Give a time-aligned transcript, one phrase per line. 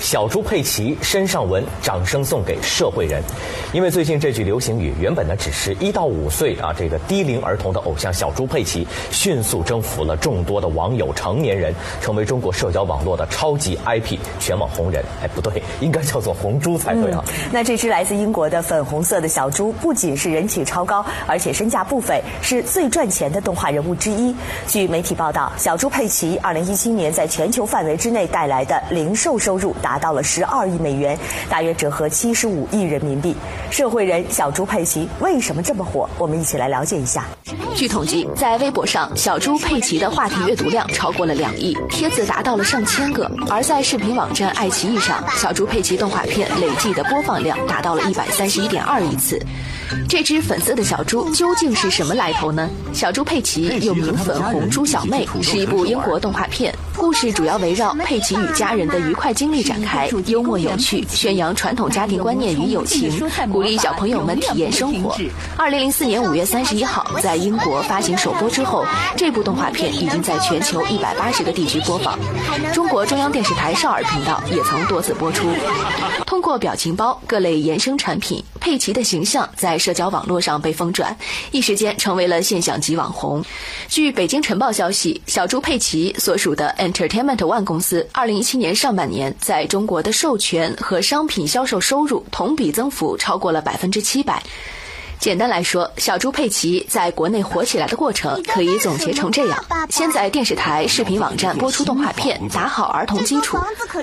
[0.00, 3.22] 小猪佩奇身上纹，掌声送给社会人。
[3.72, 15.02] 因为最近这句流行语，原本呢只是一到五岁啊这个低龄儿童的偶像小猪佩奇，迅速征服了众多的网友成年人，成为中国社交网络的超级 IP 全网红人。
[15.22, 17.24] 哎，不对，应该叫做红猪才对啊。
[17.50, 24.34] 那这只来自英国的粉红色的小猪，不仅是人气超高，而且身价不菲，是最赚钱的动画人物之一。
[24.66, 31.18] 据媒体报道，小猪佩奇二零一七年在全球范围之内带来的零售收入达达到了十二亿美元，
[31.48, 33.34] 大约折合七十五亿人民币。
[33.70, 36.06] 社会人小猪佩奇为什么这么火？
[36.18, 37.24] 我们一起来了解一下。
[37.74, 49.40] 据统计，在微博上，小猪佩奇的话题阅读量超过了两亿，帖子达到了上千个；而在视频网站爱奇艺上，小猪佩奇动画片累计的播放量达到了一百三十一点二亿次。
[50.08, 52.68] 这只粉色的小猪究竟是什么来头呢？
[52.92, 56.74] 小猪佩奇又名粉红猪小妹，是一部英国动画片。
[56.96, 63.20] 故事主要围绕佩奇与家人的愉快经历展开，幽默有趣，宣扬传统家庭观念与友情，
[63.52, 65.16] 鼓励小朋友们体验生活。
[65.56, 68.84] 二零零四年五月三十一号，在英国发行首播之后，
[69.16, 72.18] 这部动画片已经在全球一百八十个地区播放。
[72.72, 75.46] 中国中央电视台少儿频道也曾多次播出。
[76.26, 79.48] 通过表情包、各类衍生产品，佩奇的形象
[79.78, 81.14] 社交网络上被疯转，
[81.50, 83.44] 一时间成为了现象级网红。
[83.88, 86.74] 据北京晨报消息，小猪佩奇所属的。
[86.78, 94.42] Entertainment One 公司二零一七年上半年在中国的授权和商品销售收入同比增幅超过了百分之七百。
[95.20, 103.58] 简单来说，小猪佩奇在国内火起来的过程可以总结成这样：先在电视台、视频网站播出动画片，打好儿童基础；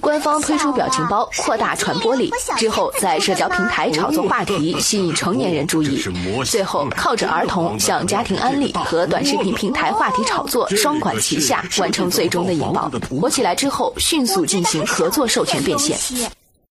[0.00, 6.00] 官方推出表情包，扩大传播力；之后在社交平台炒作话题，吸引成年人注意；
[6.44, 12.90] 最后靠着儿童向家庭安利和短视频平台话题炒作双管齐下，完成最终的引爆。
[13.10, 15.98] 火起来之后，迅速进行合作授权变现。